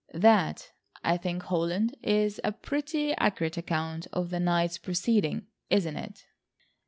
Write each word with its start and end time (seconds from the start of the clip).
That, 0.15 0.71
I 1.03 1.15
think, 1.15 1.43
Holland, 1.43 1.93
is 2.01 2.41
a 2.43 2.51
pretty 2.51 3.13
accurate 3.17 3.55
account 3.55 4.07
of 4.11 4.31
the 4.31 4.39
night's 4.39 4.79
proceeding, 4.79 5.45
isn't 5.69 5.95
it?" 5.95 6.25